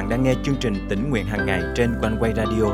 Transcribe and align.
bạn 0.00 0.08
đang 0.08 0.22
nghe 0.22 0.34
chương 0.44 0.56
trình 0.60 0.86
tỉnh 0.88 1.10
nguyện 1.10 1.26
hàng 1.26 1.46
ngày 1.46 1.62
trên 1.76 1.94
quanh 2.00 2.16
quay 2.20 2.32
radio 2.36 2.64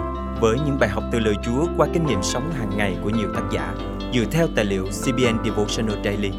với 0.41 0.57
những 0.67 0.79
bài 0.81 0.89
học 0.89 1.05
từ 1.13 1.19
lời 1.19 1.35
Chúa 1.45 1.67
qua 1.77 1.87
kinh 1.93 2.07
nghiệm 2.07 2.23
sống 2.23 2.53
hàng 2.53 2.71
ngày 2.77 2.97
của 3.03 3.11
nhiều 3.11 3.29
tác 3.35 3.43
giả 3.53 3.75
dựa 4.15 4.25
theo 4.31 4.49
tài 4.57 4.65
liệu 4.65 4.85
CBN 4.85 5.45
Devotional 5.45 6.05
Daily. 6.05 6.31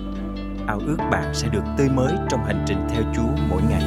Ao 0.68 0.80
ước 0.88 0.98
bạn 1.12 1.34
sẽ 1.34 1.48
được 1.48 1.62
tươi 1.78 1.90
mới 1.90 2.14
trong 2.30 2.46
hành 2.46 2.66
trình 2.68 2.78
theo 2.90 3.02
Chúa 3.16 3.44
mỗi 3.50 3.62
ngày. 3.70 3.84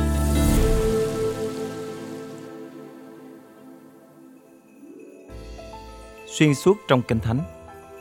Xuyên 6.26 6.54
suốt 6.54 6.76
trong 6.88 7.02
Kinh 7.02 7.20
Thánh, 7.20 7.38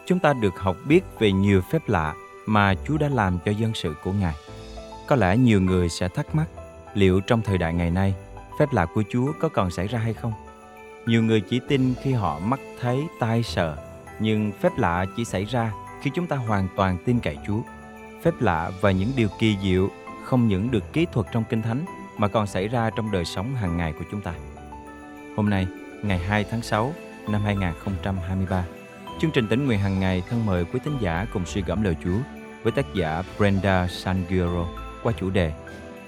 chúng 0.06 0.20
ta 0.20 0.34
được 0.34 0.60
học 0.60 0.76
biết 0.88 1.02
về 1.20 1.32
nhiều 1.32 1.62
phép 1.72 1.82
lạ 1.88 2.14
mà 2.46 2.74
Chúa 2.88 2.98
đã 2.98 3.10
làm 3.10 3.40
cho 3.46 3.52
dân 3.52 3.72
sự 3.74 3.94
của 4.04 4.12
Ngài. 4.12 4.36
Có 5.08 5.16
lẽ 5.16 5.38
nhiều 5.38 5.62
người 5.62 5.90
sẽ 5.90 6.08
thắc 6.08 6.36
mắc 6.36 6.48
liệu 6.94 7.20
trong 7.20 7.42
thời 7.42 7.58
đại 7.58 7.74
ngày 7.74 7.92
nay, 7.92 8.14
phép 8.60 8.74
lạ 8.74 8.86
của 8.86 9.04
Chúa 9.10 9.32
có 9.40 9.50
còn 9.50 9.72
xảy 9.72 9.88
ra 9.88 10.00
hay 10.00 10.14
không? 10.14 10.34
Nhiều 11.06 11.24
người 11.24 11.42
chỉ 11.42 11.60
tin 11.68 11.94
khi 12.02 12.14
họ 12.14 12.40
mắt 12.40 12.60
thấy 12.80 13.04
tai 13.20 13.44
sợ, 13.44 13.78
nhưng 14.20 14.52
phép 14.52 14.78
lạ 14.78 15.06
chỉ 15.18 15.26
xảy 15.26 15.46
ra 15.46 15.72
khi 16.02 16.12
chúng 16.14 16.28
ta 16.28 16.36
hoàn 16.36 16.68
toàn 16.76 16.98
tin 17.06 17.20
cậy 17.20 17.38
Chúa. 17.48 17.62
Phép 18.24 18.32
lạ 18.40 18.72
và 18.82 18.92
những 18.92 19.12
điều 19.16 19.28
kỳ 19.40 19.58
diệu 19.64 19.90
không 20.26 20.48
những 20.48 20.72
được 20.72 20.94
kỹ 20.94 21.06
thuật 21.12 21.28
trong 21.32 21.44
Kinh 21.50 21.62
Thánh 21.62 21.86
mà 22.18 22.28
còn 22.28 22.48
xảy 22.48 22.68
ra 22.68 22.90
trong 22.90 23.12
đời 23.12 23.26
sống 23.26 23.56
hàng 23.56 23.78
ngày 23.78 23.94
của 23.94 24.06
chúng 24.12 24.22
ta. 24.22 24.34
Hôm 25.38 25.50
nay, 25.50 25.68
ngày 26.04 26.18
2 26.18 26.44
tháng 26.44 26.62
6 26.62 26.94
năm 27.28 27.42
2023, 27.42 28.66
chương 29.22 29.32
trình 29.32 29.48
tỉnh 29.48 29.66
nguyện 29.66 29.80
hàng 29.80 30.00
ngày 30.00 30.24
thân 30.30 30.46
mời 30.46 30.66
quý 30.66 30.80
tín 30.84 30.94
giả 31.00 31.26
cùng 31.34 31.46
suy 31.46 31.62
gẫm 31.62 31.84
lời 31.84 31.96
Chúa 32.04 32.18
với 32.64 32.72
tác 32.72 32.86
giả 32.96 33.24
Brenda 33.38 33.88
Sanguero 33.88 34.68
qua 35.04 35.14
chủ 35.20 35.30
đề 35.30 35.54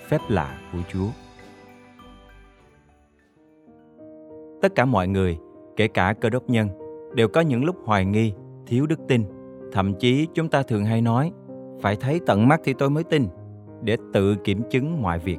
Phép 0.09 0.20
lạ 0.29 0.57
của 0.73 0.79
Chúa. 0.93 1.07
Tất 4.62 4.76
cả 4.76 4.85
mọi 4.85 5.07
người, 5.07 5.37
kể 5.76 5.87
cả 5.87 6.13
cơ 6.21 6.29
đốc 6.29 6.49
nhân, 6.49 6.70
đều 7.13 7.27
có 7.27 7.41
những 7.41 7.65
lúc 7.65 7.76
hoài 7.85 8.05
nghi, 8.05 8.34
thiếu 8.67 8.87
đức 8.87 8.99
tin. 9.07 9.23
Thậm 9.71 9.93
chí 9.93 10.27
chúng 10.34 10.49
ta 10.49 10.63
thường 10.63 10.85
hay 10.85 11.01
nói, 11.01 11.31
phải 11.81 11.95
thấy 11.95 12.20
tận 12.26 12.48
mắt 12.48 12.62
thì 12.63 12.73
tôi 12.73 12.89
mới 12.89 13.04
tin, 13.04 13.27
để 13.84 13.98
tự 14.13 14.35
kiểm 14.35 14.62
chứng 14.70 15.01
mọi 15.01 15.20
việc. 15.20 15.37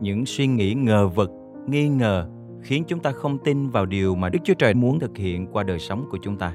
Những 0.00 0.26
suy 0.26 0.46
nghĩ 0.46 0.74
ngờ 0.74 1.08
vực, 1.08 1.30
nghi 1.66 1.88
ngờ 1.88 2.28
khiến 2.62 2.84
chúng 2.86 3.00
ta 3.00 3.12
không 3.12 3.38
tin 3.38 3.68
vào 3.68 3.86
điều 3.86 4.14
mà 4.14 4.28
đức 4.28 4.38
chúa 4.44 4.54
trời 4.54 4.74
muốn 4.74 4.98
thực 4.98 5.16
hiện 5.16 5.46
qua 5.46 5.62
đời 5.62 5.78
sống 5.78 6.06
của 6.10 6.18
chúng 6.22 6.36
ta. 6.36 6.54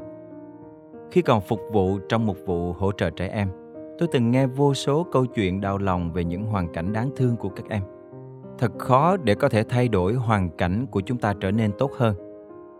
Khi 1.12 1.22
còn 1.22 1.42
phục 1.42 1.60
vụ 1.72 2.00
trong 2.10 2.26
một 2.26 2.36
vụ 2.46 2.74
hỗ 2.74 2.92
trợ 2.92 3.10
trẻ 3.10 3.28
em, 3.28 3.50
tôi 4.00 4.10
từng 4.12 4.32
nghe 4.32 4.48
vô 4.48 4.74
số 4.74 5.06
câu 5.12 5.26
chuyện 5.26 5.62
đau 5.62 5.78
lòng 5.78 6.12
về 6.14 6.24
những 6.24 6.44
hoàn 6.44 6.74
cảnh 6.74 6.94
đáng 6.94 7.10
thương 7.16 7.36
của 7.36 7.50
các 7.50 7.70
em 7.70 7.82
thật 8.60 8.72
khó 8.80 9.18
để 9.18 9.36
có 9.36 9.50
thể 9.50 9.64
thay 9.64 9.88
đổi 9.88 10.14
hoàn 10.14 10.50
cảnh 10.58 10.86
của 10.92 11.02
chúng 11.02 11.18
ta 11.18 11.34
trở 11.40 11.52
nên 11.52 11.72
tốt 11.78 11.92
hơn. 11.98 12.16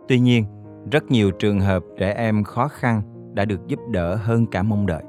Tuy 0.08 0.18
nhiên, 0.18 0.44
rất 0.92 1.10
nhiều 1.10 1.30
trường 1.30 1.60
hợp 1.60 1.82
trẻ 1.98 2.12
em 2.12 2.44
khó 2.44 2.68
khăn 2.68 3.02
đã 3.34 3.44
được 3.44 3.66
giúp 3.66 3.80
đỡ 3.90 4.14
hơn 4.14 4.46
cả 4.46 4.62
mong 4.62 4.86
đợi. 4.86 5.02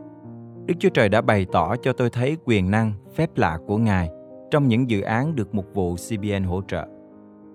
Đức 0.66 0.74
chúa 0.80 0.90
trời 0.90 1.10
đã 1.10 1.22
bày 1.22 1.46
tỏ 1.52 1.76
cho 1.76 1.94
tôi 1.94 2.10
thấy 2.10 2.38
quyền 2.46 2.72
năng, 2.72 2.94
phép 3.16 3.30
lạ 3.36 3.60
của 3.68 3.78
ngài 3.78 4.10
trong 4.52 4.68
những 4.68 4.90
dự 4.90 5.02
án 5.02 5.36
được 5.36 5.56
mục 5.56 5.66
vụ 5.74 5.96
cbn 5.96 6.44
hỗ 6.44 6.62
trợ. 6.68 6.88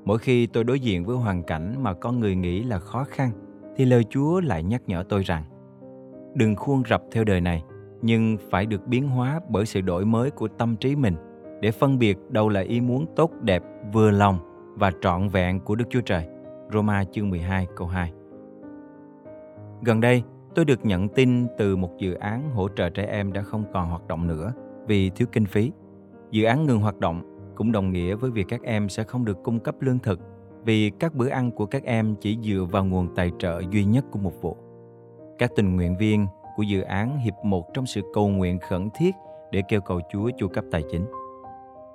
Mỗi 0.05 0.19
khi 0.19 0.47
tôi 0.47 0.65
đối 0.65 0.81
diện 0.81 1.05
với 1.05 1.17
hoàn 1.17 1.43
cảnh 1.43 1.75
mà 1.83 1.95
con 1.95 2.21
người 2.21 2.37
nghĩ 2.37 2.63
là 2.63 2.79
khó 2.79 3.05
khăn, 3.05 3.31
thì 3.77 3.85
lời 3.85 4.05
chúa 4.11 4.41
lại 4.41 4.63
nhắc 4.63 4.83
nhở 4.87 5.05
tôi 5.09 5.23
rằng, 5.23 5.45
đừng 6.35 6.57
khuôn 6.57 6.83
rập 6.91 7.03
theo 7.13 7.25
đời 7.25 7.41
này, 7.41 7.65
nhưng 8.03 8.37
phải 8.51 8.67
được 8.67 8.87
biến 8.87 9.09
hóa 9.09 9.41
bởi 9.49 9.67
sự 9.67 9.81
đổi 9.81 10.05
mới 10.05 10.31
của 10.31 10.49
tâm 10.49 10.77
trí 10.77 10.97
mình 10.97 11.15
để 11.61 11.71
phân 11.71 11.99
biệt 11.99 12.19
đâu 12.29 12.49
là 12.49 12.61
ý 12.61 12.81
muốn 12.81 13.07
tốt 13.17 13.31
đẹp, 13.41 13.63
vừa 13.93 14.11
lòng 14.11 14.39
và 14.77 14.93
trọn 15.01 15.29
vẹn 15.29 15.61
của 15.61 15.75
Đức 15.75 15.85
Chúa 15.91 16.01
Trời. 16.01 16.27
Roma 16.73 17.05
chương 17.05 17.31
12 17.31 17.67
câu 17.77 17.87
2 17.87 18.13
Gần 19.83 20.01
đây, 20.01 20.23
tôi 20.55 20.65
được 20.65 20.85
nhận 20.85 21.09
tin 21.09 21.47
từ 21.59 21.77
một 21.77 21.91
dự 21.99 22.15
án 22.15 22.51
hỗ 22.51 22.69
trợ 22.69 22.91
trẻ 22.91 23.07
em 23.07 23.33
đã 23.33 23.43
không 23.43 23.65
còn 23.73 23.89
hoạt 23.89 24.09
động 24.09 24.27
nữa 24.27 24.53
vì 24.87 25.11
thiếu 25.11 25.29
kinh 25.33 25.47
phí. 25.47 25.73
Dự 26.31 26.45
án 26.45 26.67
ngừng 26.67 26.81
hoạt 26.81 27.01
động 27.01 27.53
cũng 27.55 27.73
đồng 27.73 27.93
nghĩa 27.93 28.15
với 28.15 28.31
việc 28.31 28.47
các 28.49 28.63
em 28.63 28.89
sẽ 28.89 29.05
không 29.05 29.25
được 29.25 29.43
cung 29.43 29.61
cấp 29.61 29.75
lương 29.81 29.99
thực 29.99 30.21
vì 30.65 30.91
các 30.91 31.15
bữa 31.15 31.29
ăn 31.29 31.51
của 31.51 31.67
các 31.67 31.85
em 31.85 32.15
chỉ 32.21 32.39
dựa 32.43 32.65
vào 32.71 32.85
nguồn 32.85 33.15
tài 33.15 33.33
trợ 33.39 33.63
duy 33.71 33.85
nhất 33.85 34.05
của 34.11 34.19
một 34.19 34.43
vụ. 34.43 34.57
Các 35.39 35.51
tình 35.57 35.77
nguyện 35.77 35.97
viên 35.97 36.27
của 36.57 36.63
dự 36.63 36.81
án 36.81 37.19
hiệp 37.19 37.35
một 37.43 37.75
trong 37.75 37.87
sự 37.87 38.01
cầu 38.15 38.29
nguyện 38.29 38.59
khẩn 38.59 38.89
thiết 38.95 39.15
để 39.53 39.63
kêu 39.69 39.81
cầu 39.81 40.01
Chúa 40.13 40.31
chu 40.39 40.49
cấp 40.49 40.65
tài 40.71 40.83
chính. 40.91 41.05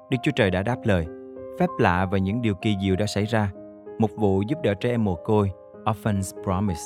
Đức 0.10 0.18
Chúa 0.24 0.32
Trời 0.36 0.52
đã 0.52 0.64
đáp 0.64 0.78
lời. 0.84 1.06
Phép 1.60 1.70
lạ 1.80 2.06
và 2.12 2.18
những 2.18 2.42
điều 2.42 2.56
kỳ 2.56 2.76
diệu 2.82 2.96
đã 2.96 3.06
xảy 3.06 3.26
ra. 3.26 3.52
Một 4.00 4.10
vụ 4.16 4.42
giúp 4.48 4.60
đỡ 4.64 4.74
trẻ 4.74 4.90
em 4.90 5.04
mồ 5.04 5.16
côi, 5.16 5.52
Orphans 5.90 6.34
Promise, 6.44 6.82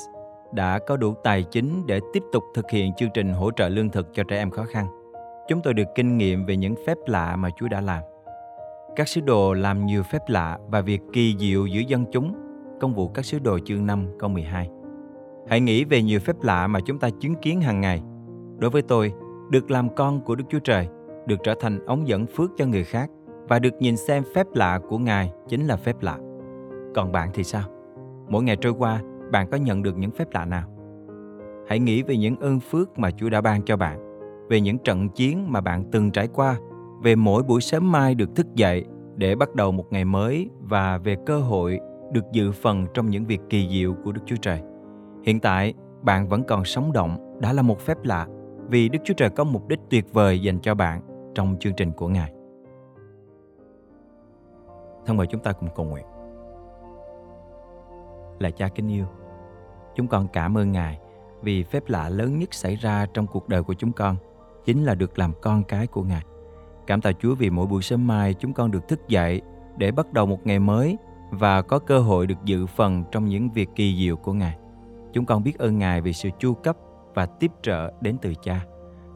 đã 0.52 0.78
có 0.86 0.96
đủ 0.96 1.14
tài 1.24 1.42
chính 1.42 1.86
để 1.86 2.00
tiếp 2.12 2.22
tục 2.32 2.44
thực 2.54 2.70
hiện 2.70 2.92
chương 2.94 3.08
trình 3.14 3.32
hỗ 3.32 3.50
trợ 3.50 3.68
lương 3.68 3.88
thực 3.88 4.14
cho 4.14 4.22
trẻ 4.24 4.36
em 4.36 4.50
khó 4.50 4.64
khăn. 4.64 4.86
Chúng 5.48 5.60
tôi 5.62 5.74
được 5.74 5.84
kinh 5.94 6.18
nghiệm 6.18 6.46
về 6.46 6.56
những 6.56 6.74
phép 6.86 6.96
lạ 7.06 7.36
mà 7.36 7.48
Chúa 7.56 7.68
đã 7.68 7.80
làm. 7.80 8.02
Các 8.96 9.08
sứ 9.08 9.20
đồ 9.20 9.54
làm 9.54 9.86
nhiều 9.86 10.02
phép 10.02 10.22
lạ 10.28 10.58
và 10.68 10.80
việc 10.80 11.00
kỳ 11.12 11.36
diệu 11.38 11.66
giữa 11.66 11.80
dân 11.80 12.04
chúng. 12.12 12.34
Công 12.80 12.94
vụ 12.94 13.08
các 13.08 13.24
sứ 13.24 13.38
đồ 13.38 13.58
chương 13.64 13.86
5 13.86 14.06
câu 14.18 14.30
12. 14.30 14.68
Hãy 15.48 15.60
nghĩ 15.60 15.84
về 15.84 16.02
nhiều 16.02 16.20
phép 16.20 16.36
lạ 16.42 16.66
mà 16.66 16.80
chúng 16.80 16.98
ta 16.98 17.08
chứng 17.20 17.34
kiến 17.34 17.60
hàng 17.60 17.80
ngày. 17.80 18.02
Đối 18.58 18.70
với 18.70 18.82
tôi, 18.82 19.12
được 19.50 19.70
làm 19.70 19.94
con 19.94 20.20
của 20.20 20.34
Đức 20.34 20.44
Chúa 20.50 20.58
Trời 20.58 20.88
được 21.26 21.36
trở 21.42 21.54
thành 21.60 21.86
ống 21.86 22.08
dẫn 22.08 22.26
phước 22.26 22.50
cho 22.56 22.66
người 22.66 22.84
khác 22.84 23.10
và 23.48 23.58
được 23.58 23.74
nhìn 23.80 23.96
xem 23.96 24.22
phép 24.34 24.46
lạ 24.54 24.80
của 24.88 24.98
Ngài 24.98 25.32
chính 25.48 25.66
là 25.66 25.76
phép 25.76 25.96
lạ. 26.00 26.18
Còn 26.94 27.12
bạn 27.12 27.30
thì 27.34 27.44
sao? 27.44 27.62
Mỗi 28.28 28.42
ngày 28.42 28.56
trôi 28.56 28.72
qua, 28.72 29.02
bạn 29.32 29.48
có 29.50 29.56
nhận 29.56 29.82
được 29.82 29.98
những 29.98 30.10
phép 30.10 30.28
lạ 30.32 30.44
nào? 30.44 30.68
Hãy 31.68 31.78
nghĩ 31.78 32.02
về 32.02 32.16
những 32.16 32.36
ơn 32.36 32.60
phước 32.60 32.98
mà 32.98 33.10
Chúa 33.10 33.28
đã 33.28 33.40
ban 33.40 33.62
cho 33.62 33.76
bạn, 33.76 33.98
về 34.48 34.60
những 34.60 34.78
trận 34.78 35.08
chiến 35.08 35.52
mà 35.52 35.60
bạn 35.60 35.84
từng 35.92 36.10
trải 36.10 36.28
qua, 36.28 36.56
về 37.02 37.16
mỗi 37.16 37.42
buổi 37.42 37.60
sớm 37.60 37.92
mai 37.92 38.14
được 38.14 38.36
thức 38.36 38.54
dậy 38.54 38.84
để 39.16 39.34
bắt 39.34 39.54
đầu 39.54 39.72
một 39.72 39.86
ngày 39.90 40.04
mới 40.04 40.50
và 40.60 40.98
về 40.98 41.16
cơ 41.26 41.40
hội 41.40 41.80
được 42.12 42.24
dự 42.32 42.52
phần 42.52 42.86
trong 42.94 43.10
những 43.10 43.24
việc 43.24 43.40
kỳ 43.50 43.68
diệu 43.68 43.94
của 44.04 44.12
Đức 44.12 44.22
Chúa 44.26 44.36
Trời. 44.36 44.60
Hiện 45.24 45.40
tại, 45.40 45.74
bạn 46.02 46.28
vẫn 46.28 46.42
còn 46.44 46.64
sống 46.64 46.92
động 46.92 47.38
đã 47.40 47.52
là 47.52 47.62
một 47.62 47.80
phép 47.80 47.96
lạ 48.04 48.26
vì 48.68 48.88
Đức 48.88 48.98
Chúa 49.04 49.14
Trời 49.14 49.30
có 49.30 49.44
mục 49.44 49.68
đích 49.68 49.80
tuyệt 49.90 50.12
vời 50.12 50.42
dành 50.42 50.58
cho 50.58 50.74
bạn 50.74 51.00
trong 51.34 51.56
chương 51.60 51.74
trình 51.74 51.92
của 51.92 52.08
Ngài. 52.08 52.32
Thân 55.06 55.16
mời 55.16 55.26
chúng 55.26 55.40
ta 55.40 55.52
cùng 55.52 55.68
cầu 55.74 55.86
nguyện. 55.86 56.04
Là 58.38 58.50
cha 58.50 58.68
kính 58.68 58.88
yêu, 58.88 59.06
chúng 59.94 60.08
con 60.08 60.28
cảm 60.32 60.58
ơn 60.58 60.72
Ngài 60.72 60.98
vì 61.42 61.62
phép 61.62 61.82
lạ 61.88 62.08
lớn 62.08 62.38
nhất 62.38 62.54
xảy 62.54 62.76
ra 62.76 63.06
trong 63.14 63.26
cuộc 63.26 63.48
đời 63.48 63.62
của 63.62 63.74
chúng 63.74 63.92
con 63.92 64.16
chính 64.64 64.84
là 64.84 64.94
được 64.94 65.18
làm 65.18 65.32
con 65.42 65.64
cái 65.64 65.86
của 65.86 66.02
Ngài. 66.02 66.22
Cảm 66.86 67.00
tạ 67.00 67.12
Chúa 67.12 67.34
vì 67.34 67.50
mỗi 67.50 67.66
buổi 67.66 67.82
sớm 67.82 68.06
mai 68.06 68.34
chúng 68.34 68.52
con 68.52 68.70
được 68.70 68.88
thức 68.88 69.08
dậy 69.08 69.42
để 69.76 69.92
bắt 69.92 70.12
đầu 70.12 70.26
một 70.26 70.46
ngày 70.46 70.58
mới 70.58 70.96
và 71.30 71.62
có 71.62 71.78
cơ 71.78 71.98
hội 71.98 72.26
được 72.26 72.44
dự 72.44 72.66
phần 72.66 73.04
trong 73.12 73.24
những 73.24 73.50
việc 73.50 73.68
kỳ 73.74 73.96
diệu 73.98 74.16
của 74.16 74.32
Ngài. 74.32 74.58
Chúng 75.12 75.26
con 75.26 75.42
biết 75.42 75.58
ơn 75.58 75.78
Ngài 75.78 76.00
vì 76.00 76.12
sự 76.12 76.28
chu 76.38 76.54
cấp 76.54 76.76
và 77.14 77.26
tiếp 77.26 77.50
trợ 77.62 77.92
đến 78.00 78.16
từ 78.22 78.34
Cha. 78.42 78.66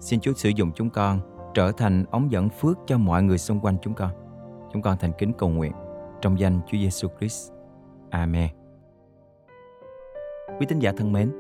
Xin 0.01 0.21
Chúa 0.21 0.33
sử 0.33 0.49
dụng 0.49 0.73
chúng 0.75 0.91
con 0.91 1.38
trở 1.59 1.73
thành 1.73 2.05
ống 2.11 2.33
dẫn 2.33 2.49
phước 2.49 2.79
cho 2.87 2.99
mọi 2.99 3.23
người 3.23 3.39
xung 3.39 3.61
quanh 3.61 3.77
chúng 3.83 3.95
con. 3.95 4.11
Chúng 4.73 4.83
con 4.83 4.97
thành 5.01 5.13
kính 5.19 5.33
cầu 5.39 5.49
nguyện 5.49 5.73
trong 6.21 6.39
danh 6.39 6.61
Chúa 6.67 6.79
Giêsu 6.79 7.09
Christ. 7.19 7.53
Amen. 8.11 8.49
Quý 10.59 10.67
tín 10.69 10.79
giả 10.79 10.93
thân 10.97 11.13
mến, 11.13 11.33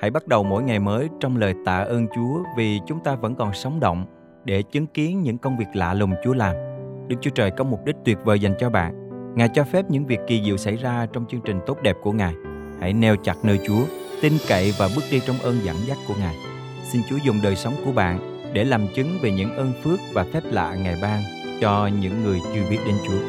hãy 0.00 0.10
bắt 0.10 0.26
đầu 0.26 0.44
mỗi 0.44 0.62
ngày 0.62 0.78
mới 0.78 1.08
trong 1.20 1.36
lời 1.36 1.54
tạ 1.64 1.78
ơn 1.78 2.06
Chúa 2.14 2.42
vì 2.56 2.80
chúng 2.86 3.00
ta 3.04 3.14
vẫn 3.14 3.34
còn 3.34 3.52
sống 3.52 3.80
động 3.80 4.06
để 4.44 4.62
chứng 4.62 4.86
kiến 4.86 5.22
những 5.22 5.38
công 5.38 5.56
việc 5.56 5.66
lạ 5.74 5.94
lùng 5.94 6.12
Chúa 6.24 6.34
làm. 6.34 6.56
Đức 7.08 7.16
Chúa 7.20 7.30
Trời 7.30 7.50
có 7.50 7.64
mục 7.64 7.84
đích 7.84 7.96
tuyệt 8.04 8.18
vời 8.24 8.40
dành 8.40 8.54
cho 8.58 8.70
bạn. 8.70 9.08
Ngài 9.34 9.48
cho 9.48 9.64
phép 9.64 9.90
những 9.90 10.06
việc 10.06 10.20
kỳ 10.26 10.42
diệu 10.44 10.56
xảy 10.56 10.76
ra 10.76 11.06
trong 11.12 11.26
chương 11.26 11.40
trình 11.44 11.60
tốt 11.66 11.78
đẹp 11.82 11.96
của 12.02 12.12
Ngài. 12.12 12.34
Hãy 12.80 12.92
neo 12.92 13.16
chặt 13.16 13.36
nơi 13.42 13.60
Chúa, 13.66 13.84
tin 14.22 14.32
cậy 14.48 14.74
và 14.78 14.88
bước 14.96 15.04
đi 15.10 15.20
trong 15.26 15.36
ơn 15.36 15.54
dẫn 15.62 15.76
dắt 15.86 15.98
của 16.08 16.14
Ngài. 16.20 16.34
Xin 16.92 17.02
Chúa 17.08 17.16
dùng 17.16 17.36
đời 17.42 17.56
sống 17.56 17.74
của 17.84 17.92
bạn 17.92 18.33
để 18.54 18.64
làm 18.64 18.86
chứng 18.94 19.18
về 19.22 19.30
những 19.30 19.56
ơn 19.56 19.72
phước 19.82 19.98
và 20.12 20.24
phép 20.32 20.40
lạ 20.50 20.74
Ngài 20.82 20.94
ban 21.02 21.22
cho 21.60 21.90
những 22.00 22.24
người 22.24 22.40
chưa 22.54 22.60
biết 22.70 22.78
đến 22.86 22.94
Chúa. 23.06 23.20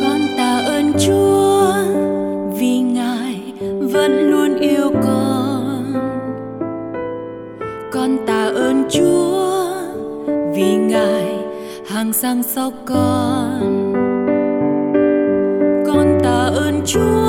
Con 0.00 0.20
tạ 0.36 0.62
ơn 0.66 0.92
Chúa 1.06 1.72
vì 2.58 2.78
Ngài 2.78 3.52
vẫn 3.92 4.30
luôn 4.30 4.58
yêu 4.58 4.90
con. 5.02 5.92
Con 7.92 8.26
tạ 8.26 8.44
ơn 8.54 8.84
Chúa 8.90 9.46
vì 10.54 10.74
Ngài 10.74 11.38
hàng 11.90 12.12
sang 12.12 12.42
sóc 12.42 12.72
con. 12.84 13.92
Con 15.86 16.18
tạ 16.22 16.50
ơn 16.54 16.80
Chúa 16.86 17.23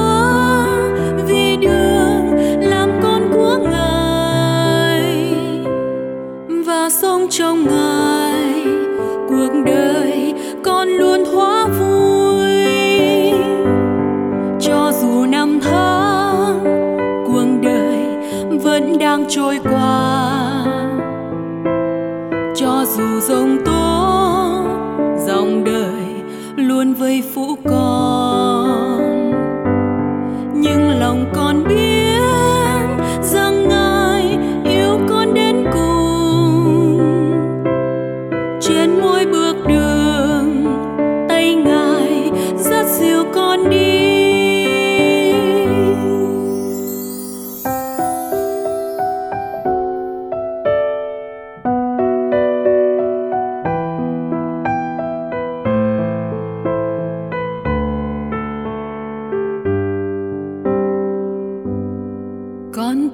dù 22.97 23.19
dòng 23.19 23.57
tố 23.65 24.15
dòng 25.27 25.63
đời 25.63 26.05
luôn 26.55 26.93
vây 26.93 27.23
phủ 27.33 27.57
con. 27.69 28.54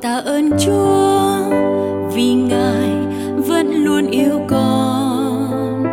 Tạ 0.02 0.22
ơn 0.26 0.50
chúa, 0.60 1.38
vì 2.14 2.34
ngài 2.34 2.90
vẫn 3.48 3.72
luôn 3.74 4.08
yêu 4.08 4.42
con. 4.48 5.84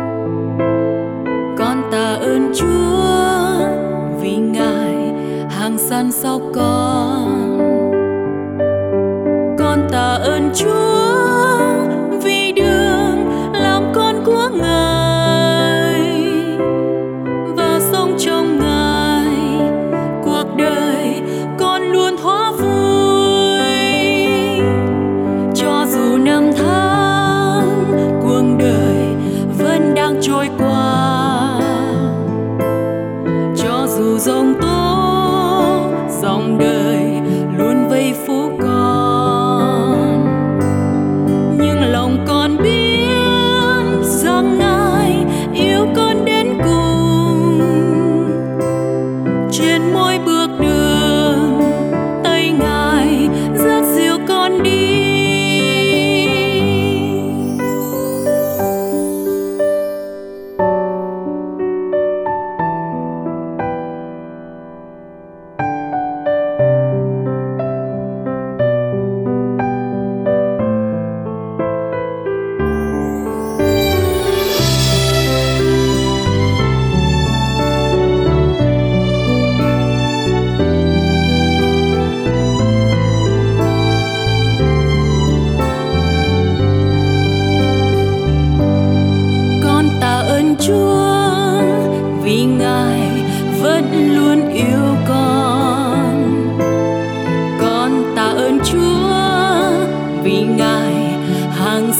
Con 1.57 1.81
tạ 1.91 2.17
ơn 2.21 2.51
chúa, 2.55 3.67
vì 4.21 4.35
ngài 4.35 4.95
hàng 5.49 5.77
săn 5.77 6.11
sóc 6.11 6.41
con. 6.53 7.57
Con 9.59 9.87
tạ 9.91 10.19
ơn 10.23 10.49
chúa 10.55 10.98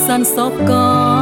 hàng 0.09 0.25
săn 0.25 0.35
sóc 0.35 0.53
con 0.67 1.18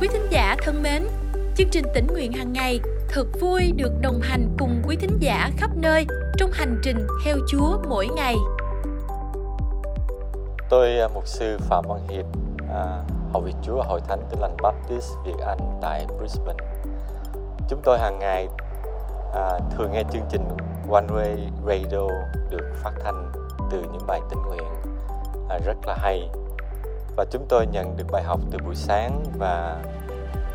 Quý 0.00 0.08
thính 0.12 0.26
giả 0.30 0.56
thân 0.62 0.82
mến, 0.82 1.02
chương 1.56 1.68
trình 1.70 1.84
tỉnh 1.94 2.06
nguyện 2.06 2.32
hàng 2.32 2.52
ngày 2.52 2.80
thật 3.08 3.26
vui 3.40 3.72
được 3.76 3.92
đồng 4.00 4.20
hành 4.20 4.56
cùng 4.58 4.82
quý 4.86 4.96
thính 4.96 5.18
giả 5.20 5.50
khắp 5.56 5.70
nơi 5.76 6.06
trong 6.36 6.50
hành 6.52 6.80
trình 6.82 7.06
theo 7.24 7.36
Chúa 7.48 7.78
mỗi 7.88 8.08
ngày. 8.16 8.34
Tôi 10.70 10.98
à, 10.98 11.08
mục 11.14 11.26
sư 11.26 11.58
Phạm 11.68 11.84
Văn 11.88 12.00
Hiệp, 12.08 12.24
à, 12.74 13.02
Hội 13.32 13.42
việc 13.42 13.54
Chúa 13.62 13.82
Hội 13.82 14.00
Thánh 14.08 14.20
Tin 14.30 14.40
Lành 14.40 14.56
Baptist 14.62 15.10
Việt 15.26 15.38
Anh 15.46 15.78
tại 15.82 16.06
Brisbane. 16.18 16.64
Chúng 17.68 17.80
tôi 17.84 17.98
hàng 17.98 18.18
ngày 18.18 18.48
à, 19.34 19.58
thường 19.76 19.92
nghe 19.92 20.02
chương 20.12 20.26
trình 20.30 20.48
One 20.90 21.06
Way 21.06 21.36
Radio 21.66 22.08
được 22.50 22.72
phát 22.82 22.92
thanh 23.04 23.32
từ 23.70 23.78
những 23.92 24.06
bài 24.06 24.20
tình 24.30 24.42
nguyện 24.42 24.70
à, 25.48 25.58
rất 25.64 25.76
là 25.86 25.96
hay 25.98 26.28
và 27.16 27.24
chúng 27.30 27.46
tôi 27.48 27.66
nhận 27.66 27.96
được 27.96 28.04
bài 28.12 28.22
học 28.22 28.40
từ 28.50 28.58
buổi 28.64 28.74
sáng 28.74 29.24
và 29.38 29.82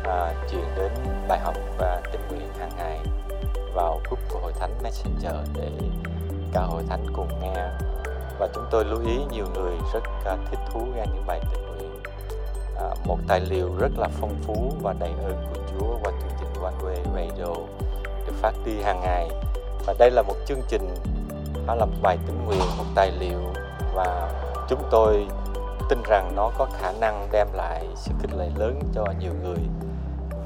à, 0.04 0.34
chuyển 0.50 0.64
đến 0.76 0.92
bài 1.28 1.38
học 1.38 1.54
và 1.78 2.02
tình 2.12 2.20
nguyện 2.28 2.48
hàng 2.58 2.72
ngày 2.76 2.98
vào 3.74 4.00
group 4.04 4.18
của 4.32 4.38
Hội 4.38 4.52
Thánh 4.60 4.82
Messenger 4.82 5.34
để 5.54 5.70
cả 6.52 6.60
Hội 6.62 6.82
Thánh 6.88 7.06
cùng 7.16 7.28
nghe. 7.42 7.68
Và 8.38 8.48
chúng 8.54 8.64
tôi 8.70 8.84
lưu 8.84 9.00
ý 9.06 9.18
nhiều 9.30 9.46
người 9.54 9.72
rất 9.92 10.02
à, 10.24 10.36
thích 10.50 10.58
thú 10.72 10.80
nghe 10.80 11.04
những 11.14 11.24
bài 11.26 11.40
tình 11.52 11.66
nguyện. 11.66 12.02
À, 12.76 12.90
một 13.06 13.18
tài 13.28 13.40
liệu 13.40 13.74
rất 13.78 13.92
là 13.98 14.08
phong 14.20 14.34
phú 14.46 14.72
và 14.82 14.94
đầy 14.98 15.12
ơn 15.24 15.46
của 15.52 15.60
Chúa 15.70 15.98
qua 16.02 16.12
chương 16.20 16.38
trình 16.40 16.62
One 16.62 16.74
Way 16.82 16.96
Radio 17.14 17.54
được 18.26 18.34
phát 18.40 18.52
đi 18.64 18.82
hàng 18.82 19.00
ngày. 19.00 19.28
Và 19.86 19.94
đây 19.98 20.10
là 20.10 20.22
một 20.22 20.36
chương 20.46 20.62
trình 20.68 20.94
đó 21.66 21.74
là 21.74 21.84
một 21.84 21.96
bài 22.02 22.18
tình 22.26 22.44
nguyện 22.46 22.62
một 22.78 22.84
tài 22.94 23.12
liệu 23.20 23.40
và 23.94 24.30
chúng 24.68 24.82
tôi 24.90 25.26
tin 25.90 26.02
rằng 26.02 26.32
nó 26.36 26.50
có 26.58 26.66
khả 26.78 26.92
năng 26.92 27.28
đem 27.32 27.46
lại 27.52 27.88
sự 27.96 28.12
khích 28.20 28.34
lệ 28.34 28.50
lớn 28.56 28.80
cho 28.94 29.04
nhiều 29.20 29.32
người 29.42 29.58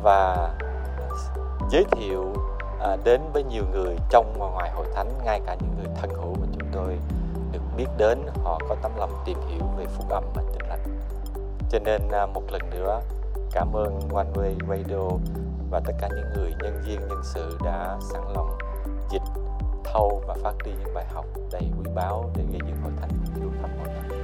và 0.02 0.50
giới 1.70 1.84
thiệu 1.90 2.32
à, 2.80 2.96
đến 3.04 3.20
với 3.32 3.42
nhiều 3.44 3.64
người 3.72 3.96
trong 4.10 4.34
và 4.38 4.46
ngoài 4.46 4.70
hội 4.70 4.86
thánh 4.94 5.08
ngay 5.24 5.40
cả 5.46 5.56
những 5.60 5.74
người 5.76 5.94
thân 6.00 6.10
hữu 6.10 6.34
mà 6.34 6.46
chúng 6.52 6.68
tôi 6.72 6.98
được 7.52 7.60
biết 7.76 7.86
đến 7.98 8.26
họ 8.44 8.60
có 8.68 8.76
tấm 8.82 8.92
lòng 8.96 9.10
tìm 9.26 9.38
hiểu 9.48 9.66
về 9.76 9.86
phúc 9.86 10.06
âm 10.10 10.24
và 10.34 10.42
tin 10.52 10.68
lành 10.68 10.98
cho 11.70 11.78
nên 11.78 12.08
à, 12.12 12.26
một 12.26 12.42
lần 12.50 12.70
nữa 12.70 13.00
cảm 13.52 13.72
ơn 13.72 14.00
One 14.14 14.28
Way 14.34 14.54
Radio 14.68 15.10
và 15.70 15.80
tất 15.86 15.92
cả 16.00 16.08
những 16.08 16.32
người 16.34 16.54
nhân 16.62 16.82
viên 16.86 17.00
nhân 17.00 17.20
sự 17.24 17.58
đã 17.64 17.98
sẵn 18.12 18.22
lòng 18.34 18.58
dịch 19.10 19.22
thâu 19.84 20.22
và 20.26 20.34
phát 20.42 20.54
đi 20.64 20.70
những 20.84 20.94
bài 20.94 21.04
học 21.14 21.26
đầy 21.52 21.62
quý 21.62 21.90
báu 21.94 22.30
để 22.36 22.44
gây 22.52 22.60
dựng 22.66 22.82
hội 22.82 22.92
thánh 23.00 23.10
của 23.10 23.40
Chúa 23.40 23.50
khắp 23.62 23.70
mọi. 23.78 24.23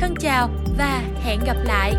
Thân 0.00 0.14
chào 0.20 0.50
và 0.78 1.02
hẹn 1.24 1.40
gặp 1.46 1.56
lại. 1.64 1.94